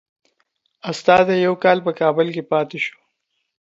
استازی 0.89 1.35
یو 1.45 1.53
کال 1.63 1.77
په 1.85 1.91
کابل 1.99 2.27
کې 2.35 2.43
پاته 2.51 2.77
شو. 2.85 2.97